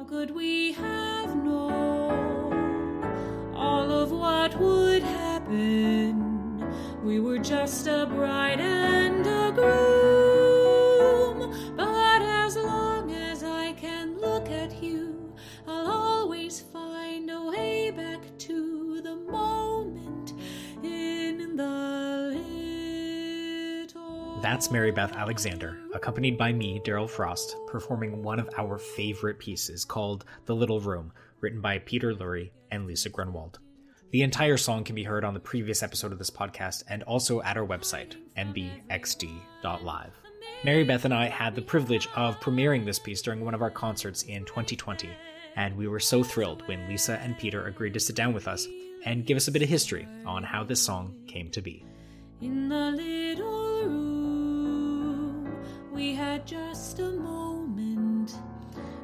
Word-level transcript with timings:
How 0.00 0.06
could 0.06 0.30
we 0.30 0.72
have 0.72 1.36
known 1.36 3.04
all 3.54 3.92
of 3.92 4.10
what 4.10 4.58
would 4.58 5.02
happen? 5.02 6.64
We 7.04 7.20
were 7.20 7.36
just 7.36 7.86
a 7.86 8.06
bride 8.06 8.60
and 8.60 8.79
That's 24.42 24.70
Mary 24.70 24.90
Beth 24.90 25.12
Alexander, 25.12 25.78
accompanied 25.92 26.38
by 26.38 26.50
me, 26.50 26.80
Daryl 26.82 27.08
Frost, 27.08 27.56
performing 27.66 28.22
one 28.22 28.40
of 28.40 28.48
our 28.56 28.78
favorite 28.78 29.38
pieces 29.38 29.84
called 29.84 30.24
The 30.46 30.56
Little 30.56 30.80
Room, 30.80 31.12
written 31.40 31.60
by 31.60 31.78
Peter 31.80 32.14
Lurye 32.14 32.50
and 32.70 32.86
Lisa 32.86 33.10
Grunwald. 33.10 33.58
The 34.12 34.22
entire 34.22 34.56
song 34.56 34.82
can 34.82 34.94
be 34.94 35.04
heard 35.04 35.26
on 35.26 35.34
the 35.34 35.40
previous 35.40 35.82
episode 35.82 36.10
of 36.10 36.18
this 36.18 36.30
podcast 36.30 36.84
and 36.88 37.02
also 37.02 37.42
at 37.42 37.58
our 37.58 37.66
website, 37.66 38.16
mbxd.live. 38.38 40.12
Mary 40.64 40.84
Beth 40.84 41.04
and 41.04 41.14
I 41.14 41.28
had 41.28 41.54
the 41.54 41.60
privilege 41.60 42.08
of 42.16 42.40
premiering 42.40 42.86
this 42.86 42.98
piece 42.98 43.20
during 43.20 43.44
one 43.44 43.54
of 43.54 43.60
our 43.60 43.70
concerts 43.70 44.22
in 44.22 44.46
2020, 44.46 45.10
and 45.56 45.76
we 45.76 45.86
were 45.86 46.00
so 46.00 46.22
thrilled 46.22 46.66
when 46.66 46.88
Lisa 46.88 47.18
and 47.18 47.36
Peter 47.36 47.66
agreed 47.66 47.92
to 47.92 48.00
sit 48.00 48.16
down 48.16 48.32
with 48.32 48.48
us 48.48 48.66
and 49.04 49.26
give 49.26 49.36
us 49.36 49.48
a 49.48 49.52
bit 49.52 49.62
of 49.62 49.68
history 49.68 50.08
on 50.24 50.42
how 50.42 50.64
this 50.64 50.82
song 50.82 51.14
came 51.28 51.50
to 51.50 51.60
be. 51.60 51.84
In 52.40 52.70
the 52.70 52.90
little 52.90 53.59
we 56.00 56.14
had 56.14 56.46
just 56.46 56.98
a 56.98 57.10
moment, 57.10 58.34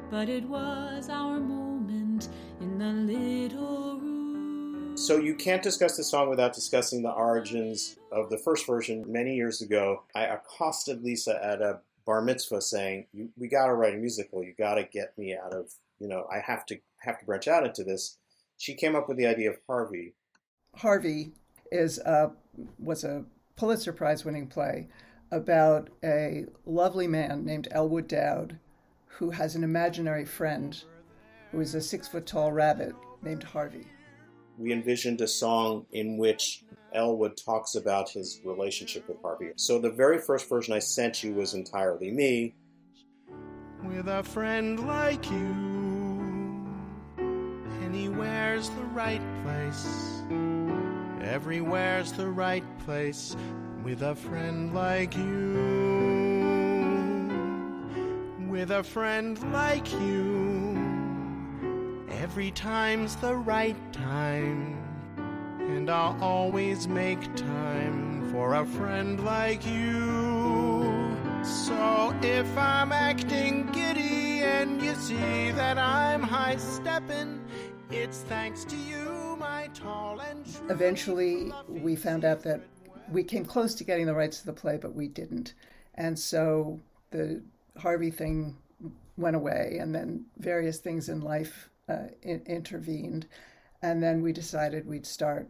but 0.09 0.27
it 0.27 0.43
was 0.45 1.09
our 1.09 1.39
moment 1.39 2.29
in 2.59 2.79
the 2.79 2.91
little 2.91 3.99
room. 3.99 4.97
So 4.97 5.17
you 5.19 5.35
can't 5.35 5.61
discuss 5.61 5.95
the 5.95 6.03
song 6.03 6.27
without 6.27 6.53
discussing 6.53 7.03
the 7.03 7.11
origins 7.11 7.97
of 8.11 8.31
the 8.31 8.39
first 8.39 8.65
version. 8.65 9.05
Many 9.07 9.35
years 9.35 9.61
ago, 9.61 10.05
I 10.15 10.23
accosted 10.23 11.03
Lisa 11.03 11.39
at 11.45 11.61
a 11.61 11.81
bar 12.03 12.23
mitzvah 12.23 12.63
saying, 12.63 13.05
"We 13.37 13.47
got 13.47 13.67
to 13.67 13.75
write 13.75 13.93
a 13.93 13.97
musical. 13.97 14.43
You 14.43 14.55
got 14.57 14.73
to 14.73 14.83
get 14.83 15.15
me 15.19 15.37
out 15.37 15.53
of, 15.53 15.71
you 15.99 16.07
know, 16.07 16.25
I 16.33 16.39
have 16.39 16.65
to 16.65 16.79
have 17.01 17.19
to 17.19 17.25
branch 17.25 17.47
out 17.47 17.63
into 17.63 17.83
this." 17.83 18.17
She 18.57 18.73
came 18.73 18.95
up 18.95 19.07
with 19.07 19.17
the 19.17 19.27
idea 19.27 19.51
of 19.51 19.59
Harvey. 19.67 20.15
Harvey 20.73 21.33
is 21.71 21.99
a, 21.99 22.31
was 22.79 23.03
a 23.03 23.23
Pulitzer 23.55 23.93
Prize 23.93 24.25
winning 24.25 24.47
play 24.47 24.87
about 25.31 25.89
a 26.03 26.45
lovely 26.65 27.07
man 27.07 27.45
named 27.45 27.67
Elwood 27.71 28.07
Dowd 28.07 28.59
who 29.07 29.31
has 29.31 29.55
an 29.55 29.63
imaginary 29.63 30.25
friend 30.25 30.83
who 31.51 31.59
is 31.59 31.75
a 31.75 31.81
six 31.81 32.07
foot 32.07 32.25
tall 32.25 32.51
rabbit 32.51 32.93
named 33.21 33.43
Harvey. 33.43 33.87
We 34.57 34.71
envisioned 34.71 35.21
a 35.21 35.27
song 35.27 35.85
in 35.91 36.17
which 36.17 36.63
Elwood 36.93 37.37
talks 37.37 37.75
about 37.75 38.09
his 38.09 38.39
relationship 38.43 39.07
with 39.07 39.21
Harvey. 39.21 39.51
So 39.55 39.79
the 39.79 39.91
very 39.91 40.19
first 40.19 40.47
version 40.49 40.73
I 40.73 40.79
sent 40.79 41.23
you 41.23 41.33
was 41.33 41.53
entirely 41.53 42.11
me. 42.11 42.55
With 43.83 44.07
a 44.07 44.23
friend 44.23 44.87
like 44.87 45.29
you, 45.29 46.65
anywhere's 47.83 48.69
the 48.69 48.85
right 48.85 49.21
place. 49.43 50.23
Everywhere's 51.21 52.11
the 52.13 52.27
right 52.27 52.63
place. 52.79 53.35
With 53.87 54.03
a 54.03 54.15
friend 54.15 54.73
like 54.73 55.15
you, 55.15 55.53
with 58.49 58.71
a 58.71 58.83
friend 58.83 59.41
like 59.53 59.89
you, 59.93 62.05
every 62.11 62.51
time's 62.51 63.15
the 63.15 63.33
right 63.33 63.77
time. 63.93 64.77
And 65.17 65.89
I'll 65.89 66.21
always 66.21 66.89
make 66.89 67.33
time 67.37 68.29
for 68.29 68.55
a 68.55 68.65
friend 68.65 69.23
like 69.23 69.65
you. 69.65 71.15
So 71.45 72.13
if 72.21 72.57
I'm 72.57 72.91
acting 72.91 73.67
giddy 73.67 74.41
and 74.41 74.81
you 74.81 74.95
see 74.95 75.51
that 75.51 75.77
I'm 75.77 76.21
high 76.21 76.57
stepping, 76.57 77.39
it's 77.89 78.23
thanks 78.23 78.65
to 78.65 78.75
you, 78.75 79.37
my 79.39 79.69
tall 79.73 80.19
and. 80.19 80.45
Eventually, 80.69 81.53
we 81.69 81.95
found 81.95 82.25
out 82.25 82.43
that 82.43 82.63
we 83.11 83.23
came 83.23 83.45
close 83.45 83.73
to 83.75 83.83
getting 83.83 84.05
the 84.05 84.15
rights 84.15 84.39
to 84.39 84.45
the 84.45 84.53
play, 84.53 84.77
but 84.77 84.95
we 84.95 85.07
didn't. 85.07 85.53
And 85.95 86.17
so 86.17 86.79
the 87.11 87.41
Harvey 87.77 88.11
thing 88.11 88.57
went 89.17 89.35
away, 89.35 89.77
and 89.79 89.93
then 89.93 90.25
various 90.37 90.77
things 90.77 91.09
in 91.09 91.21
life 91.21 91.69
uh, 91.89 92.07
in- 92.21 92.43
intervened. 92.45 93.27
And 93.81 94.01
then 94.01 94.21
we 94.21 94.31
decided 94.33 94.85
we'd 94.85 95.05
start 95.05 95.47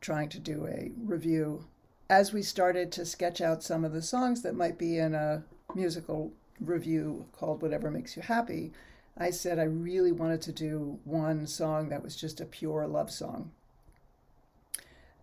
trying 0.00 0.28
to 0.30 0.38
do 0.38 0.66
a 0.66 0.92
revue. 1.04 1.64
As 2.10 2.32
we 2.32 2.42
started 2.42 2.90
to 2.92 3.04
sketch 3.04 3.40
out 3.40 3.62
some 3.62 3.84
of 3.84 3.92
the 3.92 4.02
songs 4.02 4.42
that 4.42 4.54
might 4.54 4.78
be 4.78 4.98
in 4.98 5.14
a 5.14 5.42
musical 5.74 6.32
revue 6.60 7.24
called 7.32 7.62
Whatever 7.62 7.90
Makes 7.90 8.16
You 8.16 8.22
Happy, 8.22 8.72
I 9.16 9.30
said 9.30 9.58
I 9.58 9.64
really 9.64 10.12
wanted 10.12 10.40
to 10.42 10.52
do 10.52 11.00
one 11.04 11.46
song 11.46 11.88
that 11.88 12.02
was 12.02 12.16
just 12.16 12.40
a 12.40 12.46
pure 12.46 12.86
love 12.86 13.10
song. 13.10 13.50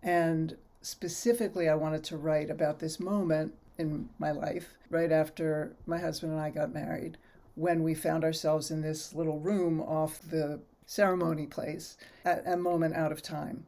And 0.02 0.56
specifically, 0.86 1.68
I 1.68 1.74
wanted 1.74 2.04
to 2.04 2.16
write 2.16 2.48
about 2.48 2.78
this 2.78 3.00
moment 3.00 3.52
in 3.76 4.08
my 4.20 4.30
life, 4.30 4.78
right 4.88 5.10
after 5.10 5.74
my 5.84 5.98
husband 5.98 6.30
and 6.32 6.40
I 6.40 6.50
got 6.50 6.72
married, 6.72 7.18
when 7.56 7.82
we 7.82 7.92
found 7.92 8.22
ourselves 8.22 8.70
in 8.70 8.82
this 8.82 9.12
little 9.12 9.40
room 9.40 9.80
off 9.80 10.20
the 10.20 10.60
ceremony 10.86 11.46
place 11.46 11.96
at 12.24 12.46
a 12.46 12.56
moment 12.56 12.94
out 12.94 13.10
of 13.10 13.20
time. 13.20 13.66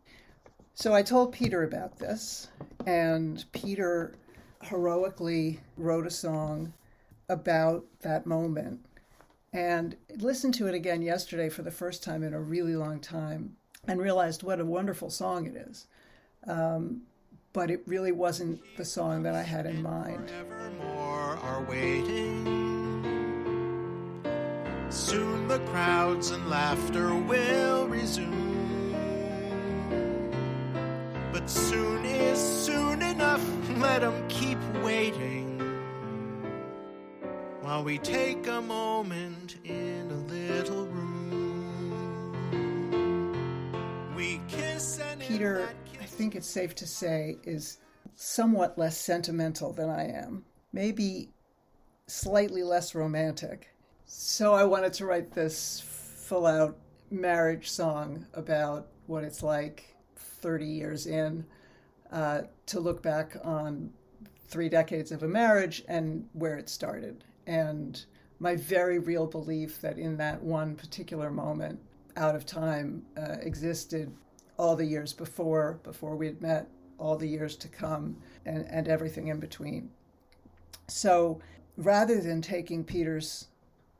So 0.74 0.94
I 0.94 1.02
told 1.02 1.32
Peter 1.32 1.64
about 1.64 1.98
this, 1.98 2.48
and 2.86 3.44
Peter 3.50 4.14
heroically 4.62 5.58
wrote 5.76 6.06
a 6.06 6.10
song 6.10 6.72
about 7.28 7.84
that 8.02 8.26
moment 8.26 8.78
and 9.52 9.96
listened 10.18 10.54
to 10.54 10.68
it 10.68 10.74
again 10.74 11.02
yesterday 11.02 11.48
for 11.48 11.62
the 11.62 11.72
first 11.72 12.04
time 12.04 12.22
in 12.22 12.32
a 12.32 12.40
really 12.40 12.76
long 12.76 13.00
time 13.00 13.56
and 13.88 14.00
realized 14.00 14.44
what 14.44 14.60
a 14.60 14.64
wonderful 14.64 15.10
song 15.10 15.46
it 15.46 15.56
is. 15.56 15.88
Um, 16.48 17.02
but 17.52 17.70
it 17.70 17.82
really 17.86 18.12
wasn't 18.12 18.60
the 18.76 18.84
song 18.84 19.22
that 19.24 19.34
I 19.34 19.42
had 19.42 19.66
in 19.66 19.82
mind. 19.82 20.30
Forevermore 20.30 21.38
are 21.42 21.62
waiting. 21.64 22.44
Soon 24.90 25.48
the 25.48 25.58
crowds 25.70 26.30
and 26.30 26.48
laughter 26.48 27.14
will 27.14 27.86
resume. 27.88 28.92
But 31.32 31.48
soon 31.50 32.04
is 32.04 32.38
soon 32.38 33.02
enough, 33.02 33.44
let 33.76 34.02
'em 34.02 34.26
keep 34.28 34.58
waiting. 34.82 35.58
While 37.60 37.84
we 37.84 37.98
take 37.98 38.46
a 38.46 38.62
moment 38.62 39.56
in 39.64 40.10
a 40.10 40.32
little 40.32 40.86
room. 40.86 41.04
We 44.16 44.40
kiss 44.48 44.98
and 44.98 45.20
Peter, 45.20 45.58
that 45.58 45.68
I 45.68 45.72
kiss 45.84 45.87
think 46.18 46.34
it's 46.34 46.48
safe 46.48 46.74
to 46.74 46.86
say, 46.86 47.36
is 47.44 47.78
somewhat 48.16 48.76
less 48.76 48.98
sentimental 48.98 49.72
than 49.72 49.88
I 49.88 50.08
am, 50.08 50.44
maybe 50.72 51.30
slightly 52.08 52.64
less 52.64 52.92
romantic. 52.92 53.68
So 54.04 54.52
I 54.52 54.64
wanted 54.64 54.92
to 54.94 55.06
write 55.06 55.30
this 55.30 55.80
full 55.80 56.44
out 56.44 56.76
marriage 57.12 57.70
song 57.70 58.26
about 58.34 58.88
what 59.06 59.22
it's 59.22 59.44
like 59.44 59.94
30 60.16 60.66
years 60.66 61.06
in 61.06 61.46
uh, 62.10 62.42
to 62.66 62.80
look 62.80 63.00
back 63.00 63.36
on 63.44 63.88
three 64.48 64.68
decades 64.68 65.12
of 65.12 65.22
a 65.22 65.28
marriage 65.28 65.84
and 65.86 66.26
where 66.32 66.58
it 66.58 66.68
started. 66.68 67.22
And 67.46 68.04
my 68.40 68.56
very 68.56 68.98
real 68.98 69.26
belief 69.28 69.80
that 69.82 69.98
in 69.98 70.16
that 70.16 70.42
one 70.42 70.74
particular 70.74 71.30
moment, 71.30 71.78
out 72.16 72.34
of 72.34 72.44
time, 72.44 73.04
uh, 73.16 73.36
existed 73.40 74.12
all 74.58 74.76
the 74.76 74.84
years 74.84 75.12
before, 75.12 75.78
before 75.82 76.16
we 76.16 76.26
had 76.26 76.42
met, 76.42 76.68
all 76.98 77.16
the 77.16 77.28
years 77.28 77.56
to 77.56 77.68
come, 77.68 78.16
and, 78.44 78.66
and 78.68 78.88
everything 78.88 79.28
in 79.28 79.38
between. 79.38 79.90
So 80.88 81.40
rather 81.76 82.20
than 82.20 82.42
taking 82.42 82.84
Peter's 82.84 83.46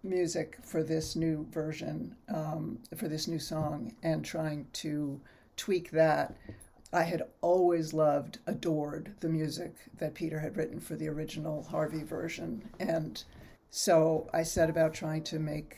music 0.03 0.59
for 0.63 0.83
this 0.83 1.17
new 1.17 1.47
version, 1.51 2.17
um, 2.35 2.79
for 2.97 3.09
this 3.09 3.29
new 3.29 3.39
song, 3.39 3.95
and 4.03 4.25
trying 4.25 4.67
to 4.73 5.21
tweak 5.57 5.91
that, 5.93 6.37
I 6.93 7.03
had 7.03 7.23
always 7.43 7.93
loved, 7.93 8.39
adored 8.47 9.13
the 9.21 9.29
music 9.29 9.75
that 9.99 10.15
Peter 10.15 10.41
had 10.41 10.57
written 10.57 10.81
for 10.81 10.97
the 10.97 11.09
original 11.09 11.63
Harvey 11.65 12.03
version. 12.03 12.69
And 12.81 13.23
so 13.71 14.29
I 14.33 14.43
set 14.43 14.71
about 14.71 14.95
trying 14.95 15.23
to 15.25 15.39
make 15.39 15.77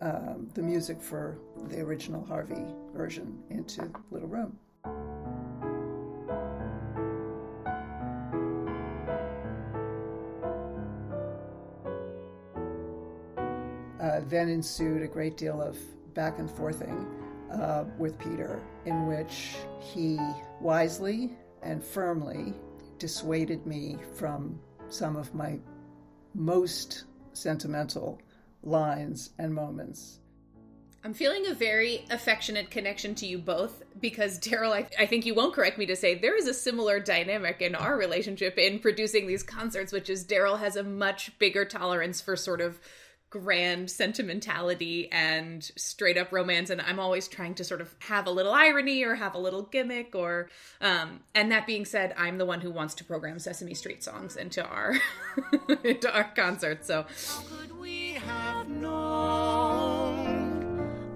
um, 0.00 0.48
the 0.54 0.62
music 0.62 1.00
for 1.00 1.38
the 1.68 1.80
original 1.80 2.24
Harvey 2.24 2.64
version 2.94 3.42
into 3.50 3.90
Little 4.10 4.28
Room. 4.28 4.58
Uh, 14.00 14.20
then 14.28 14.48
ensued 14.48 15.02
a 15.02 15.06
great 15.06 15.36
deal 15.36 15.62
of 15.62 15.78
back 16.14 16.38
and 16.38 16.50
forthing 16.50 17.06
uh, 17.52 17.84
with 17.98 18.18
Peter, 18.18 18.60
in 18.84 19.06
which 19.06 19.56
he 19.80 20.18
wisely 20.60 21.32
and 21.62 21.82
firmly 21.82 22.54
dissuaded 22.98 23.64
me 23.66 23.96
from 24.14 24.58
some 24.88 25.16
of 25.16 25.32
my 25.34 25.58
most 26.34 27.04
sentimental 27.32 28.20
lines 28.62 29.30
and 29.38 29.54
moments. 29.54 30.18
I'm 31.04 31.14
feeling 31.14 31.48
a 31.48 31.54
very 31.54 32.04
affectionate 32.10 32.70
connection 32.70 33.16
to 33.16 33.26
you 33.26 33.38
both 33.38 33.82
because, 34.00 34.38
Daryl, 34.38 34.70
I, 34.72 34.86
I, 34.96 35.06
think 35.06 35.26
you 35.26 35.34
won't 35.34 35.52
correct 35.52 35.76
me 35.76 35.86
to 35.86 35.96
say 35.96 36.14
there 36.14 36.36
is 36.36 36.46
a 36.46 36.54
similar 36.54 37.00
dynamic 37.00 37.60
in 37.60 37.74
our 37.74 37.98
relationship 37.98 38.56
in 38.56 38.78
producing 38.78 39.26
these 39.26 39.42
concerts, 39.42 39.92
which 39.92 40.08
is 40.08 40.24
Daryl 40.24 40.60
has 40.60 40.76
a 40.76 40.84
much 40.84 41.36
bigger 41.40 41.64
tolerance 41.64 42.20
for 42.20 42.36
sort 42.36 42.60
of 42.60 42.78
grand 43.32 43.90
sentimentality 43.90 45.08
and 45.10 45.72
straight 45.74 46.18
up 46.18 46.30
romance 46.30 46.68
and 46.68 46.82
i'm 46.82 47.00
always 47.00 47.26
trying 47.26 47.54
to 47.54 47.64
sort 47.64 47.80
of 47.80 47.94
have 48.00 48.26
a 48.26 48.30
little 48.30 48.52
irony 48.52 49.02
or 49.02 49.14
have 49.14 49.34
a 49.34 49.38
little 49.38 49.62
gimmick 49.62 50.14
or 50.14 50.50
um 50.82 51.20
and 51.34 51.50
that 51.50 51.66
being 51.66 51.86
said 51.86 52.14
i'm 52.18 52.36
the 52.36 52.44
one 52.44 52.60
who 52.60 52.70
wants 52.70 52.92
to 52.94 53.02
program 53.04 53.38
sesame 53.38 53.72
street 53.72 54.04
songs 54.04 54.36
into 54.36 54.62
our 54.62 54.92
into 55.82 56.14
our 56.14 56.30
concert 56.36 56.84
so. 56.84 57.06
Could 57.48 57.80
we 57.80 58.10
have 58.14 58.68
known 58.68 59.56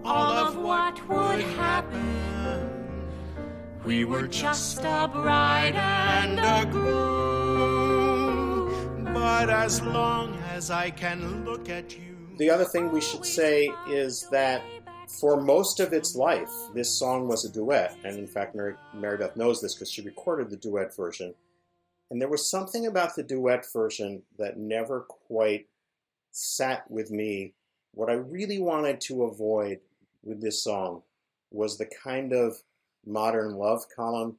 all 0.05 0.33
of 0.33 0.57
what 0.57 1.07
would 1.09 1.43
happen? 1.43 2.79
We 3.85 4.07
were 4.07 4.27
just 4.27 4.79
a 4.79 5.11
bride 5.13 5.75
and 5.77 6.39
a 6.41 6.65
groom 6.71 7.67
but 9.13 9.51
as 9.51 9.83
long 9.83 10.37
as 10.57 10.71
I 10.71 10.89
can 10.89 11.45
look 11.45 11.69
at 11.69 11.99
you. 11.99 12.17
The 12.39 12.49
other 12.49 12.65
thing 12.65 12.91
we 12.91 13.03
should 13.03 13.27
say 13.27 13.71
is 13.87 14.27
that 14.31 14.63
for 15.07 15.39
most 15.39 15.81
of 15.81 15.93
its 15.93 16.17
life, 16.17 16.51
this 16.73 16.91
song 16.91 17.29
was 17.29 17.45
a 17.45 17.53
duet. 17.53 17.95
And 18.05 18.19
in 18.19 18.27
fact, 18.27 18.55
Mary, 18.55 18.75
Mary 18.95 19.19
Beth 19.19 19.37
knows 19.37 19.61
this 19.61 19.75
because 19.75 19.91
she 19.91 20.01
recorded 20.01 20.49
the 20.49 20.57
duet 20.57 20.97
version. 20.97 21.35
And 22.11 22.23
there 22.23 22.31
was 22.31 22.51
something 22.51 22.87
about 22.87 23.15
the 23.15 23.23
duet 23.23 23.71
version 23.71 24.23
that 24.39 24.57
never 24.57 25.01
quite 25.01 25.67
sat 26.33 26.91
with 26.91 27.11
me. 27.11 27.53
What 27.93 28.09
I 28.09 28.15
really 28.15 28.59
wanted 28.59 29.03
to 29.03 29.25
avoid 29.25 29.81
with 30.25 30.41
this 30.41 30.65
song 30.65 31.03
was 31.51 31.77
the 31.77 31.91
kind 32.03 32.33
of 32.33 32.63
modern 33.05 33.57
love 33.57 33.85
column 33.95 34.39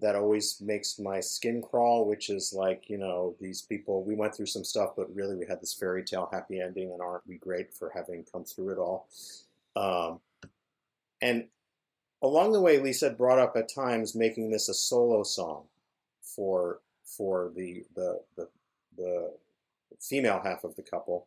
that 0.00 0.16
always 0.16 0.60
makes 0.60 0.98
my 0.98 1.20
skin 1.20 1.62
crawl, 1.62 2.06
which 2.06 2.30
is 2.30 2.52
like, 2.52 2.88
you 2.88 2.98
know, 2.98 3.34
these 3.40 3.62
people, 3.62 4.02
we 4.02 4.14
went 4.14 4.34
through 4.34 4.46
some 4.46 4.64
stuff, 4.64 4.90
but 4.96 5.14
really 5.14 5.36
we 5.36 5.46
had 5.46 5.60
this 5.60 5.74
fairy 5.74 6.04
tale 6.04 6.28
happy 6.32 6.60
ending, 6.60 6.90
and 6.92 7.00
aren't 7.00 7.26
we 7.26 7.36
great 7.36 7.72
for 7.72 7.90
having 7.94 8.24
come 8.30 8.44
through 8.44 8.70
it 8.70 8.78
all? 8.78 9.08
Um, 9.74 10.20
and 11.20 11.46
along 12.22 12.52
the 12.52 12.60
way, 12.60 12.78
Lisa 12.78 13.10
brought 13.10 13.38
up 13.38 13.56
at 13.56 13.72
times 13.72 14.14
making 14.14 14.50
this 14.50 14.68
a 14.68 14.74
solo 14.74 15.22
song 15.22 15.64
for 16.20 16.80
for 17.04 17.52
the 17.54 17.84
the 17.94 18.20
the, 18.36 18.48
the 18.96 19.32
female 20.00 20.40
half 20.42 20.64
of 20.64 20.76
the 20.76 20.82
couple. 20.82 21.26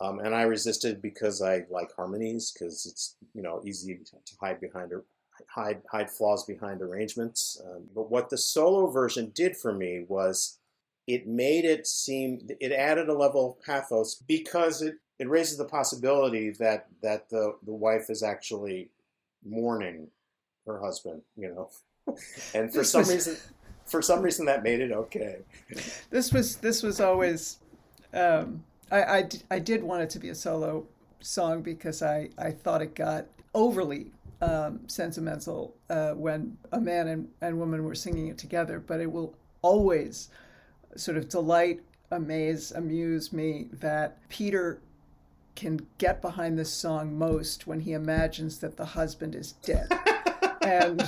Um, 0.00 0.18
and 0.18 0.34
I 0.34 0.42
resisted 0.42 1.00
because 1.00 1.42
I 1.42 1.64
like 1.70 1.94
harmonies 1.94 2.52
because 2.52 2.86
it's 2.86 3.16
you 3.34 3.42
know 3.42 3.62
easy 3.64 3.96
to 3.96 4.16
hide 4.40 4.60
behind 4.60 4.92
a 4.92 5.02
hide 5.48 5.82
hide 5.90 6.10
flaws 6.10 6.44
behind 6.44 6.82
arrangements. 6.82 7.60
Um, 7.64 7.84
but 7.94 8.10
what 8.10 8.30
the 8.30 8.38
solo 8.38 8.90
version 8.90 9.32
did 9.34 9.56
for 9.56 9.72
me 9.72 10.04
was 10.08 10.58
it 11.06 11.26
made 11.26 11.64
it 11.64 11.86
seem 11.86 12.46
it 12.60 12.72
added 12.72 13.08
a 13.08 13.14
level 13.14 13.50
of 13.50 13.64
pathos 13.64 14.14
because 14.26 14.82
it, 14.82 14.96
it 15.18 15.28
raises 15.28 15.58
the 15.58 15.64
possibility 15.64 16.50
that 16.50 16.86
that 17.02 17.28
the 17.28 17.56
the 17.64 17.72
wife 17.72 18.10
is 18.10 18.22
actually 18.22 18.90
mourning 19.44 20.08
her 20.66 20.80
husband, 20.80 21.22
you 21.36 21.48
know. 21.48 21.70
and 22.54 22.72
for 22.72 22.84
some 22.84 23.00
was, 23.00 23.10
reason 23.10 23.36
for 23.84 24.02
some 24.02 24.22
reason 24.22 24.46
that 24.46 24.62
made 24.62 24.80
it 24.80 24.92
okay. 24.92 25.38
This 26.10 26.32
was 26.32 26.56
this 26.56 26.82
was 26.82 27.00
always 27.00 27.58
um, 28.12 28.62
I, 28.90 29.02
I, 29.02 29.28
I 29.50 29.58
did 29.58 29.82
want 29.82 30.02
it 30.02 30.10
to 30.10 30.18
be 30.18 30.28
a 30.28 30.34
solo 30.34 30.86
song 31.20 31.62
because 31.62 32.02
I, 32.02 32.28
I 32.36 32.50
thought 32.50 32.82
it 32.82 32.94
got 32.94 33.26
overly 33.54 34.12
um, 34.42 34.80
sentimental 34.88 35.74
uh, 35.88 36.12
when 36.12 36.58
a 36.72 36.80
man 36.80 37.08
and, 37.08 37.28
and 37.40 37.58
woman 37.58 37.84
were 37.84 37.94
singing 37.94 38.26
it 38.26 38.36
together, 38.36 38.80
but 38.80 39.00
it 39.00 39.10
will 39.10 39.34
always 39.62 40.28
sort 40.96 41.16
of 41.16 41.28
delight, 41.28 41.80
amaze, 42.10 42.72
amuse 42.72 43.32
me 43.32 43.68
that 43.72 44.18
Peter 44.28 44.80
can 45.54 45.86
get 45.98 46.20
behind 46.20 46.58
this 46.58 46.72
song 46.72 47.16
most 47.16 47.66
when 47.66 47.80
he 47.80 47.92
imagines 47.92 48.58
that 48.58 48.76
the 48.76 48.84
husband 48.84 49.34
is 49.34 49.52
dead. 49.62 49.86
and 50.62 50.98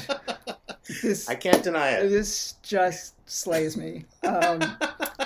this 1.02 1.28
I 1.28 1.34
can't 1.34 1.62
deny 1.62 1.90
it. 1.90 2.08
This 2.08 2.54
just 2.62 3.14
slays 3.28 3.76
me. 3.76 4.04
Um, 4.22 4.60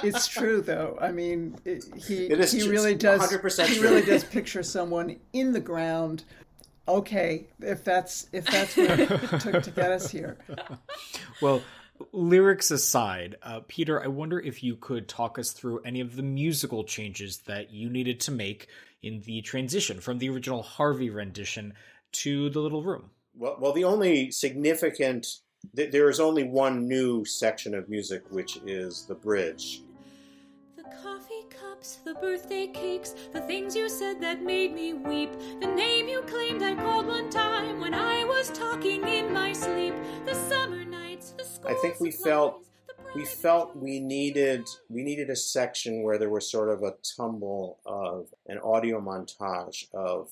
it's 0.03 0.29
true 0.29 0.63
though. 0.63 0.97
I 1.01 1.13
mean, 1.13 1.57
it, 1.65 1.85
he 1.95 2.27
it 2.27 2.51
he 2.51 2.69
really 2.69 2.95
does. 2.95 3.21
100% 3.21 3.67
he 3.67 3.81
really 3.81 4.03
does 4.03 4.25
picture 4.25 4.63
someone 4.63 5.17
in 5.33 5.53
the 5.53 5.61
ground 5.61 6.25
okay, 6.89 7.47
if 7.61 7.85
that's 7.85 8.27
if 8.33 8.47
that's 8.47 8.77
what 8.77 8.99
it 8.99 9.09
took 9.41 9.63
to 9.63 9.71
get 9.71 9.93
us 9.93 10.11
here. 10.11 10.39
Well, 11.41 11.63
lyrics 12.13 12.71
aside, 12.71 13.37
uh, 13.43 13.61
Peter, 13.69 14.03
I 14.03 14.09
wonder 14.09 14.41
if 14.41 14.63
you 14.63 14.77
could 14.77 15.09
talk 15.09 15.39
us 15.39 15.53
through 15.53 15.81
any 15.81 16.01
of 16.01 16.17
the 16.17 16.23
musical 16.23 16.85
changes 16.85 17.39
that 17.47 17.71
you 17.71 17.91
needed 17.91 18.21
to 18.21 18.31
make 18.31 18.69
in 19.03 19.21
the 19.21 19.43
transition 19.43 20.01
from 20.01 20.19
the 20.19 20.29
original 20.31 20.63
Harvey 20.63 21.11
rendition 21.11 21.75
to 22.11 22.51
the 22.51 22.61
Little 22.61 22.83
Room. 22.83 23.11
Well, 23.37 23.57
well, 23.61 23.73
the 23.73 23.85
only 23.85 24.31
significant 24.31 25.27
there 25.75 26.09
is 26.09 26.21
only 26.21 26.45
one 26.45 26.89
new 26.89 27.25
section 27.25 27.75
of 27.75 27.89
music, 27.89 28.23
which 28.31 28.59
is 28.65 29.05
the 29.07 29.15
bridge 29.15 29.83
cups, 31.61 31.99
the 32.05 32.15
birthday 32.15 32.67
cakes, 32.67 33.15
the 33.33 33.41
things 33.43 33.75
you 33.75 33.89
said 33.89 34.21
that 34.21 34.43
made 34.43 34.75
me 34.75 34.95
weep, 34.95 35.31
the 35.61 35.67
name 35.67 36.09
you 36.09 36.23
claimed 36.23 36.63
I 36.63 36.75
called 36.75 37.07
one 37.07 37.31
time 37.31 37.81
when 37.81 37.95
I 37.95 38.25
was 38.25 38.51
talking 38.51 39.07
in 39.07 39.33
my 39.33 39.53
sleep, 39.53 39.95
the 40.25 40.35
summer 40.35 40.85
nights, 40.85 41.35
the 41.39 41.45
school 41.45 41.71
I 41.71 41.75
think 41.75 42.01
we 42.01 42.11
felt 42.11 42.65
we 43.15 43.25
felt 43.25 43.75
we 43.75 44.01
needed 44.01 44.69
we 44.91 45.03
needed 45.03 45.31
a 45.31 45.37
section 45.37 46.03
where 46.03 46.19
there 46.19 46.29
was 46.29 46.51
sort 46.51 46.69
of 46.69 46.83
a 46.83 46.95
tumble 47.17 47.79
of 47.87 48.27
an 48.47 48.59
audio 48.59 49.01
montage 49.01 49.87
of 49.95 50.31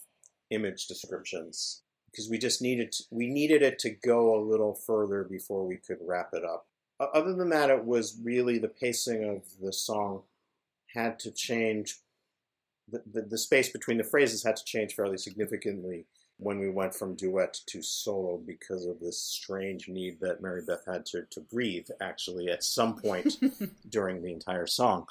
image 0.50 0.86
descriptions 0.86 1.82
because 2.10 2.28
we 2.30 2.38
just 2.38 2.62
needed 2.62 2.92
to, 2.92 3.04
we 3.10 3.28
needed 3.28 3.62
it 3.62 3.78
to 3.80 3.90
go 3.90 4.36
a 4.36 4.44
little 4.44 4.74
further 4.74 5.24
before 5.24 5.66
we 5.66 5.76
could 5.76 5.98
wrap 6.00 6.30
it 6.32 6.44
up. 6.44 6.66
Other 6.98 7.34
than 7.34 7.50
that, 7.50 7.68
it 7.68 7.84
was 7.84 8.18
really 8.22 8.58
the 8.58 8.68
pacing 8.68 9.24
of 9.24 9.42
the 9.60 9.72
song 9.72 10.22
had 10.96 11.18
to 11.20 11.30
change. 11.30 11.96
The, 12.88 13.02
the, 13.12 13.22
the, 13.22 13.38
space 13.38 13.68
between 13.68 13.98
the 13.98 14.04
phrases 14.04 14.44
had 14.44 14.56
to 14.56 14.64
change 14.64 14.94
fairly 14.94 15.18
significantly 15.18 16.06
when 16.38 16.60
we 16.60 16.68
went 16.68 16.94
from 16.94 17.16
duet 17.16 17.58
to 17.66 17.82
solo 17.82 18.36
because 18.36 18.86
of 18.86 19.00
this 19.00 19.20
strange 19.20 19.88
need 19.88 20.20
that 20.20 20.40
Mary 20.40 20.62
Beth 20.64 20.84
had 20.86 21.04
to, 21.06 21.22
to 21.30 21.40
breathe, 21.40 21.88
actually, 22.00 22.48
at 22.48 22.62
some 22.62 22.94
point 22.94 23.36
during 23.88 24.22
the 24.22 24.32
entire 24.32 24.66
song. 24.66 25.06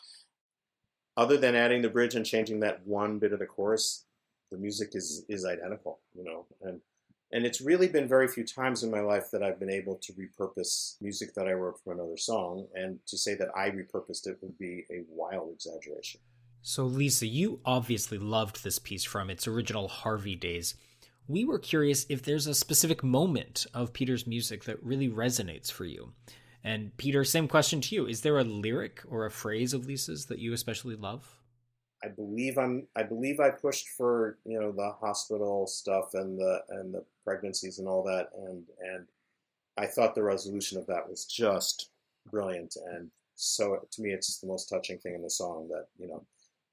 Other 1.18 1.38
than 1.38 1.56
adding 1.56 1.82
the 1.82 1.89
bridge 1.89 2.15
and 2.15 2.25
changing 2.25 2.60
that 2.62 2.86
one 2.86 3.20
bit 3.20 3.34
of 3.34 3.39
the 3.39 3.46
chorus, 3.46 4.06
the 4.51 4.58
music 4.58 4.92
is, 4.94 5.25
is 5.27 5.46
identical, 5.46 6.00
you 6.13 6.24
know, 6.24 6.46
and 6.62 6.80
and 7.32 7.46
it's 7.46 7.62
really 7.62 7.88
been 7.88 8.08
very 8.08 8.27
few 8.27 8.46
times 8.46 8.84
in 8.84 8.91
my 8.91 9.01
life 9.01 9.29
that 9.32 9.44
I've 9.44 9.60
been 9.60 9.70
able 9.70 9.96
to 9.96 10.13
repurpose 10.13 10.96
music 11.01 11.34
that 11.34 11.48
I 11.48 11.53
wrote 11.53 11.79
from 11.84 11.94
another 11.94 12.17
song. 12.17 12.67
And 12.75 13.00
to 13.08 13.17
say 13.17 13.36
that 13.36 13.50
I 13.55 13.70
repurposed 13.72 14.27
it 14.27 14.38
would 14.41 14.58
be 14.58 14.86
a 14.91 15.03
wild 15.10 15.53
exaggeration. 15.53 16.22
So, 16.62 16.86
Lisa, 16.86 17.27
you 17.27 17.60
obviously 17.65 18.17
loved 18.17 18.63
this 18.63 18.79
piece 18.79 19.03
from 19.03 19.29
its 19.29 19.48
original 19.48 19.88
Harvey 19.88 20.36
days. 20.36 20.75
We 21.27 21.46
were 21.46 21.60
curious 21.60 22.05
if 22.10 22.22
there's 22.22 22.48
a 22.48 22.55
specific 22.55 23.03
moment 23.03 23.65
of 23.74 23.94
Peter's 23.94 24.27
music 24.27 24.63
that 24.65 24.84
really 24.84 25.10
resonates 25.10 25.72
for 25.72 25.86
you. 25.86 26.13
And, 26.63 26.96
Peter, 26.98 27.24
same 27.24 27.48
question 27.48 27.82
to 27.82 27.96
you. 27.96 28.08
Is 28.08 28.22
there 28.22 28.39
a 28.39 28.44
lyric 28.44 29.01
or 29.08 29.25
a 29.25 29.32
phrase 29.32 29.74
of 29.74 29.86
Lisa's 29.86 30.27
that 30.27 30.39
you 30.39 30.53
especially 30.53 30.96
love? 30.96 31.38
I 32.03 32.08
believe 32.10 32.58
I'm. 32.58 32.88
I 32.96 33.03
believe 33.03 33.39
I 33.39 33.50
pushed 33.50 33.89
for 33.89 34.38
you 34.46 34.60
know 34.60 34.72
the 34.72 34.91
hospital 34.91 35.65
stuff 35.65 36.13
and 36.13 36.38
the 36.38 36.62
and 36.70 36.94
the 36.94 37.03
pregnancies 37.25 37.79
and 37.79 37.88
all 37.88 38.03
that, 38.03 38.29
and 38.38 38.63
and 38.79 39.05
I 39.77 39.88
thought 39.88 40.15
the 40.15 40.24
resolution 40.24 40.77
of 40.77 40.88
that 40.88 41.10
was 41.10 41.25
just 41.25 41.89
brilliant. 42.32 42.77
And 42.94 43.10
so 43.36 43.86
to 43.91 44.01
me, 44.01 44.12
it's 44.12 44.39
the 44.39 44.48
most 44.48 44.70
touching 44.70 44.98
thing 45.00 45.15
in 45.15 45.22
the 45.22 45.29
song 45.29 45.67
that 45.70 45.88
you 45.98 46.08
know 46.08 46.24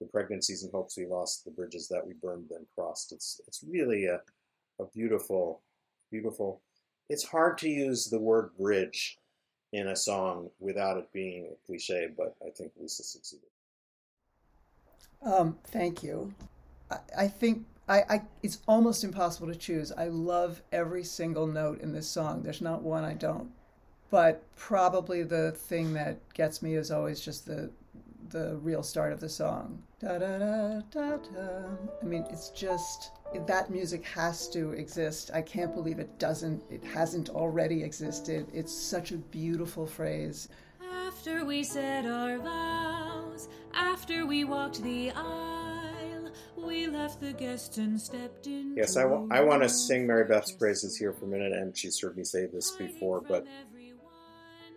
the 0.00 0.06
pregnancies 0.06 0.62
and 0.62 0.72
hopes 0.72 0.96
we 0.96 1.06
lost, 1.06 1.44
the 1.44 1.50
bridges 1.50 1.88
that 1.88 2.06
we 2.06 2.12
burned 2.14 2.46
then 2.50 2.66
crossed. 2.74 3.12
It's 3.12 3.40
it's 3.46 3.64
really 3.66 4.06
a 4.06 4.20
a 4.78 4.84
beautiful, 4.86 5.62
beautiful. 6.10 6.60
It's 7.08 7.24
hard 7.24 7.58
to 7.58 7.68
use 7.68 8.06
the 8.06 8.18
word 8.18 8.50
bridge 8.58 9.18
in 9.72 9.88
a 9.88 9.96
song 9.96 10.50
without 10.60 10.98
it 10.98 11.12
being 11.12 11.46
a 11.46 11.66
cliche, 11.66 12.08
but 12.16 12.34
I 12.46 12.50
think 12.50 12.72
Lisa 12.78 13.02
succeeded. 13.02 13.48
Um, 15.22 15.58
thank 15.64 16.02
you. 16.02 16.34
I, 16.90 16.98
I 17.16 17.28
think 17.28 17.64
I, 17.92 18.04
I, 18.08 18.22
it's 18.42 18.60
almost 18.66 19.04
impossible 19.04 19.48
to 19.48 19.54
choose. 19.54 19.92
I 19.92 20.08
love 20.08 20.62
every 20.72 21.04
single 21.04 21.46
note 21.46 21.82
in 21.82 21.92
this 21.92 22.08
song. 22.08 22.42
There's 22.42 22.62
not 22.62 22.80
one 22.80 23.04
I 23.04 23.12
don't. 23.12 23.50
But 24.10 24.42
probably 24.56 25.22
the 25.24 25.52
thing 25.52 25.92
that 25.92 26.16
gets 26.32 26.62
me 26.62 26.74
is 26.74 26.90
always 26.90 27.20
just 27.20 27.44
the 27.46 27.70
the 28.30 28.56
real 28.62 28.82
start 28.82 29.12
of 29.12 29.20
the 29.20 29.28
song. 29.28 29.82
Da 30.00 30.16
da 30.16 30.38
da 30.38 30.80
da 30.90 31.16
da. 31.18 31.64
I 32.00 32.04
mean, 32.04 32.24
it's 32.30 32.48
just 32.48 33.10
that 33.46 33.68
music 33.70 34.06
has 34.06 34.48
to 34.50 34.72
exist. 34.72 35.30
I 35.34 35.42
can't 35.42 35.74
believe 35.74 35.98
it 35.98 36.18
doesn't. 36.18 36.62
It 36.70 36.82
hasn't 36.82 37.28
already 37.28 37.82
existed. 37.82 38.46
It's 38.54 38.72
such 38.72 39.12
a 39.12 39.18
beautiful 39.18 39.86
phrase. 39.86 40.48
After 41.06 41.44
we 41.44 41.62
said 41.62 42.06
our 42.06 42.38
vows, 42.38 43.48
after 43.74 44.24
we 44.24 44.44
walked 44.44 44.82
the 44.82 45.10
aisle, 45.10 45.81
we 46.66 46.86
left 46.86 47.20
the 47.20 47.32
guests 47.32 47.78
and 47.78 48.00
stepped 48.00 48.46
in. 48.46 48.74
Yes, 48.76 48.96
I, 48.96 49.02
w- 49.02 49.28
I 49.30 49.40
want 49.40 49.62
to 49.62 49.68
sing 49.68 50.06
Mary 50.06 50.24
Beth's 50.24 50.52
praises 50.52 50.96
here 50.96 51.12
for 51.12 51.24
a 51.24 51.28
minute, 51.28 51.52
and 51.52 51.76
she's 51.76 52.00
heard 52.00 52.16
me 52.16 52.24
say 52.24 52.46
this 52.46 52.70
before, 52.72 53.20
but 53.20 53.46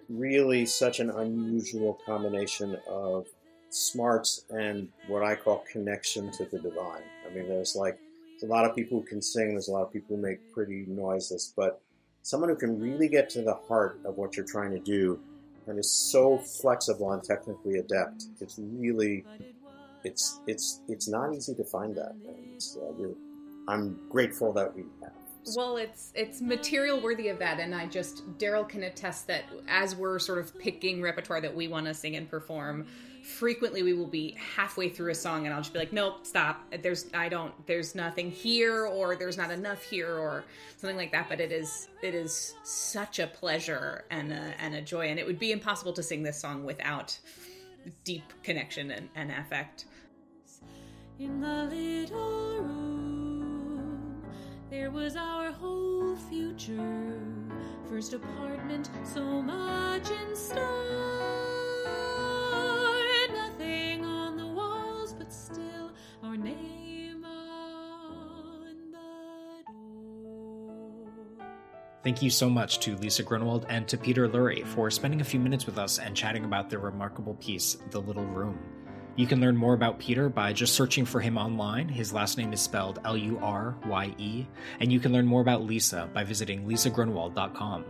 really 0.10 0.66
such 0.66 1.00
an 1.00 1.10
unusual 1.10 2.00
combination 2.06 2.78
of 2.88 3.28
smarts 3.70 4.46
and 4.50 4.88
what 5.08 5.24
I 5.24 5.36
call 5.36 5.64
connection 5.72 6.32
to 6.34 6.46
the 6.46 6.60
divine. 6.60 7.04
I 7.26 7.34
mean, 7.34 7.48
there's 7.48 7.76
like 7.76 8.00
there's 8.32 8.50
a 8.50 8.54
lot 8.54 8.66
of 8.66 8.76
people 8.76 9.00
who 9.00 9.06
can 9.06 9.22
sing, 9.22 9.50
there's 9.50 9.68
a 9.68 9.72
lot 9.72 9.84
of 9.84 9.94
people 9.94 10.16
who 10.16 10.22
make 10.22 10.40
pretty 10.54 10.86
noises, 10.88 11.54
but 11.56 11.82
someone 12.22 12.50
who 12.50 12.56
can 12.56 12.80
really 12.80 13.08
get 13.08 13.30
to 13.32 13.42
the 13.42 13.54
heart 13.54 14.00
of 14.06 14.18
what 14.18 14.36
you're 14.36 14.46
trying 14.46 14.72
to 14.72 14.80
do 14.80 15.20
and 15.68 15.80
is 15.80 15.92
so 15.92 16.38
flexible 16.38 17.12
and 17.12 17.24
technically 17.24 17.80
adept. 17.80 18.26
It's 18.40 18.60
really 18.60 19.26
it's 20.06 20.40
it's 20.48 20.82
it's 20.88 21.08
not 21.08 21.34
easy 21.34 21.56
to 21.56 21.64
find 21.64 21.96
that. 21.96 22.14
And 22.28 22.62
uh, 22.78 23.72
I'm 23.72 24.00
grateful 24.10 24.54
that 24.54 24.74
we 24.76 24.84
have. 25.02 25.12
Well, 25.56 25.78
it's 25.78 26.12
it's 26.16 26.42
material 26.42 27.02
worthy 27.02 27.30
of 27.30 27.40
that, 27.40 27.60
and 27.60 27.76
I 27.76 27.88
just 27.88 28.24
Daryl 28.38 28.68
can 28.68 28.84
attest 28.84 29.28
that 29.28 29.44
as 29.68 29.96
we're 29.96 30.20
sort 30.20 30.40
of 30.40 30.58
picking 30.58 31.02
repertoire 31.02 31.42
that 31.42 31.54
we 31.54 31.68
want 31.68 31.86
to 31.88 31.94
sing 31.94 32.16
and 32.16 32.30
perform, 32.30 32.86
frequently 33.24 33.84
we 33.84 33.94
will 33.94 34.08
be 34.08 34.36
halfway 34.56 34.90
through 34.90 35.12
a 35.12 35.16
song 35.16 35.46
and 35.46 35.54
I'll 35.54 35.62
just 35.62 35.74
be 35.74 35.80
like, 35.80 35.94
nope, 35.94 36.26
stop. 36.26 36.64
There's 36.82 37.08
I 37.14 37.30
don't 37.30 37.54
there's 37.68 37.96
nothing 37.96 38.32
here 38.32 38.86
or 38.86 39.16
there's 39.16 39.38
not 39.38 39.52
enough 39.52 39.84
here 39.84 40.16
or 40.16 40.46
something 40.78 40.98
like 40.98 41.12
that. 41.12 41.30
But 41.30 41.40
it 41.40 41.52
is 41.52 41.90
it 42.02 42.16
is 42.16 42.56
such 42.64 43.20
a 43.20 43.28
pleasure 43.28 44.06
and 44.10 44.32
a, 44.32 44.54
and 44.60 44.76
a 44.76 44.82
joy, 44.82 45.08
and 45.10 45.20
it 45.20 45.26
would 45.26 45.40
be 45.40 45.52
impossible 45.52 45.94
to 45.94 46.04
sing 46.04 46.24
this 46.24 46.40
song 46.40 46.64
without 46.64 47.18
deep 48.04 48.34
connection 48.44 48.92
and, 48.92 49.10
and 49.16 49.32
affect. 49.32 49.86
In 51.18 51.40
the 51.40 51.64
little 51.64 52.60
room, 52.62 54.22
there 54.70 54.92
was 54.92 55.16
our 55.16 55.50
whole 55.50 56.18
future. 56.18 57.22
First 57.88 58.14
apartment, 58.14 58.90
so 59.06 59.24
much 59.42 60.10
in 60.10 60.36
store. 60.36 60.62
Nothing 63.34 64.04
on 64.04 64.36
the 64.36 64.46
walls, 64.46 65.14
but 65.14 65.32
still 65.32 65.94
our 66.22 66.36
name 66.36 67.24
on 67.24 68.76
the 68.92 69.64
door. 69.72 71.08
Thank 72.04 72.22
you 72.22 72.30
so 72.30 72.50
much 72.50 72.80
to 72.82 72.98
Lisa 72.98 73.24
Grunwald 73.24 73.68
and 73.70 73.88
to 73.88 73.98
Peter 73.98 74.28
Lurye 74.28 74.68
for 74.68 74.92
spending 74.92 75.22
a 75.22 75.26
few 75.26 75.40
minutes 75.40 75.66
with 75.66 75.78
us 75.78 75.98
and 75.98 76.14
chatting 76.14 76.44
about 76.44 76.70
their 76.70 76.80
remarkable 76.80 77.36
piece, 77.36 77.78
The 77.92 78.02
Little 78.02 78.26
Room. 78.26 78.60
You 79.16 79.28
can 79.28 79.40
learn 79.40 79.56
more 79.56 79.74
about 79.74 80.00
Peter 80.00 80.28
by 80.28 80.52
just 80.52 80.76
searching 80.76 81.06
for 81.06 81.22
him 81.22 81.38
online. 81.38 81.88
His 81.88 82.12
last 82.12 82.38
name 82.38 82.52
is 82.52 82.60
spelled 82.60 83.00
L 83.06 83.16
U 83.16 83.40
R 83.42 83.76
Y 83.86 84.14
E, 84.18 84.46
and 84.80 84.92
you 84.92 85.00
can 85.00 85.14
learn 85.14 85.26
more 85.26 85.42
about 85.42 85.64
Lisa 85.64 86.10
by 86.14 86.26
visiting 86.26 86.68
lisagrunwald.com. 86.68 87.86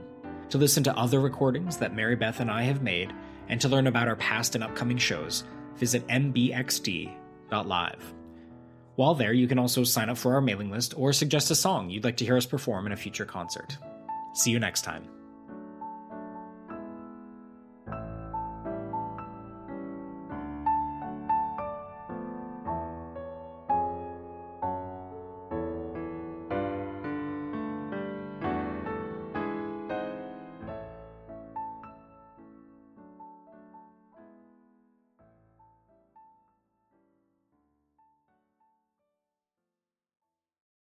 To 0.49 0.57
listen 0.59 0.83
to 0.83 0.95
other 0.95 1.19
recordings 1.19 1.77
that 1.77 1.95
Mary 1.95 2.15
Beth 2.15 2.39
and 2.39 2.51
I 2.51 2.61
have 2.63 2.83
made, 2.83 3.11
and 3.49 3.59
to 3.61 3.69
learn 3.69 3.87
about 3.87 4.07
our 4.07 4.15
past 4.15 4.53
and 4.53 4.63
upcoming 4.63 4.97
shows, 4.97 5.43
visit 5.77 6.07
mbxd.live. 6.07 7.13
While 8.95 9.15
there, 9.15 9.33
you 9.33 9.47
can 9.47 9.59
also 9.59 9.83
sign 9.83 10.09
up 10.09 10.17
for 10.17 10.35
our 10.35 10.41
mailing 10.41 10.69
list 10.71 10.93
or 10.95 11.11
suggest 11.11 11.51
a 11.51 11.55
song 11.55 11.89
you'd 11.89 12.03
like 12.03 12.17
to 12.17 12.25
hear 12.25 12.37
us 12.37 12.45
perform 12.45 12.85
in 12.85 12.91
a 12.91 12.97
future 12.97 13.25
concert. 13.25 13.77
See 14.33 14.51
you 14.51 14.59
next 14.59 14.83
time. 14.83 15.14